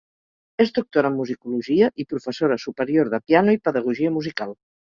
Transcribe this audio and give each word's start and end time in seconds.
És 0.63 0.71
doctora 0.77 1.11
en 1.13 1.17
musicologia 1.19 1.91
i 2.03 2.07
professora 2.15 2.59
superior 2.65 3.13
de 3.15 3.23
piano 3.29 3.57
i 3.59 3.63
pedagogia 3.69 4.17
musical. 4.21 4.61